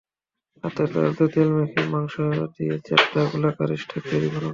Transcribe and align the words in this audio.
হাতের 0.63 0.87
তালুতে 0.93 1.25
তেল 1.33 1.49
মেখে 1.55 1.81
মাংস 1.93 2.13
দিয়ে 2.55 2.75
চ্যাপ্টা 2.85 3.21
গোলাকার 3.31 3.69
স্টেক 3.81 4.03
তৈরি 4.09 4.27
করুন। 4.27 4.49